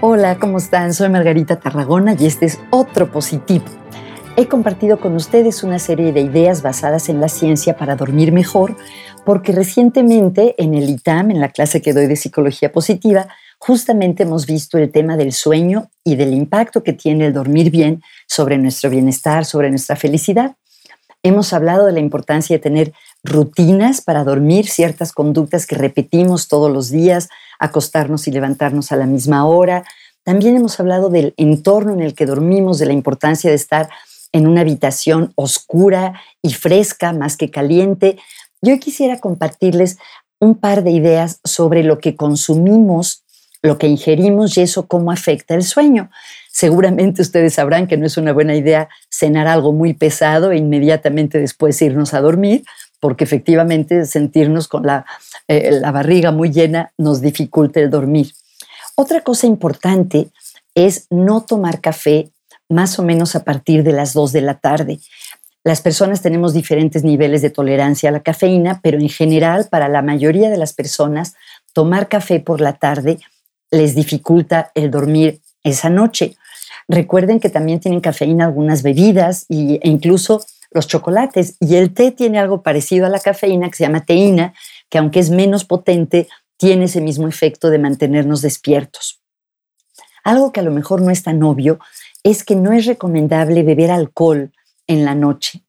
[0.00, 0.94] Hola, ¿cómo están?
[0.94, 3.64] Soy Margarita Tarragona y este es otro positivo.
[4.36, 8.76] He compartido con ustedes una serie de ideas basadas en la ciencia para dormir mejor,
[9.24, 13.26] porque recientemente en el ITAM, en la clase que doy de psicología positiva,
[13.58, 18.00] justamente hemos visto el tema del sueño y del impacto que tiene el dormir bien
[18.28, 20.54] sobre nuestro bienestar, sobre nuestra felicidad.
[21.24, 22.92] Hemos hablado de la importancia de tener
[23.28, 29.06] rutinas para dormir, ciertas conductas que repetimos todos los días, acostarnos y levantarnos a la
[29.06, 29.84] misma hora.
[30.24, 33.88] También hemos hablado del entorno en el que dormimos, de la importancia de estar
[34.32, 38.18] en una habitación oscura y fresca más que caliente.
[38.60, 39.98] Yo quisiera compartirles
[40.40, 43.24] un par de ideas sobre lo que consumimos,
[43.62, 46.10] lo que ingerimos y eso cómo afecta el sueño.
[46.52, 51.38] Seguramente ustedes sabrán que no es una buena idea cenar algo muy pesado e inmediatamente
[51.38, 52.64] después irnos a dormir,
[53.00, 55.06] porque efectivamente sentirnos con la,
[55.46, 58.32] eh, la barriga muy llena nos dificulta el dormir.
[58.96, 60.28] Otra cosa importante
[60.74, 62.30] es no tomar café
[62.68, 64.98] más o menos a partir de las 2 de la tarde.
[65.64, 70.02] Las personas tenemos diferentes niveles de tolerancia a la cafeína, pero en general para la
[70.02, 71.34] mayoría de las personas
[71.72, 73.18] tomar café por la tarde
[73.70, 76.36] les dificulta el dormir esa noche.
[76.88, 80.44] Recuerden que también tienen cafeína algunas bebidas e incluso
[80.78, 81.56] los chocolates.
[81.60, 84.54] Y el té tiene algo parecido a la cafeína que se llama teína,
[84.88, 89.20] que aunque es menos potente, tiene ese mismo efecto de mantenernos despiertos.
[90.24, 91.78] Algo que a lo mejor no es tan obvio
[92.22, 94.52] es que no es recomendable beber alcohol
[94.86, 95.62] en la noche.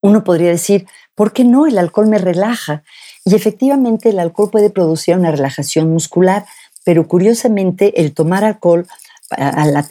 [0.00, 1.66] Uno podría decir, ¿por qué no?
[1.66, 2.82] El alcohol me relaja.
[3.24, 6.46] Y efectivamente el alcohol puede producir una relajación muscular,
[6.84, 8.86] pero curiosamente el tomar alcohol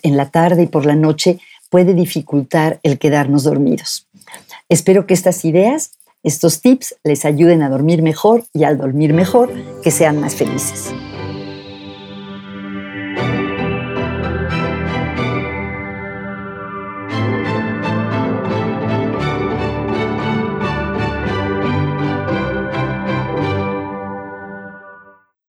[0.04, 4.08] en la tarde y por la noche puede dificultar el quedarnos dormidos.
[4.68, 5.92] Espero que estas ideas,
[6.24, 10.94] estos tips les ayuden a dormir mejor y al dormir mejor que sean más felices.